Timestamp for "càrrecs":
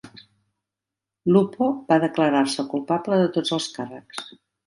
3.79-4.27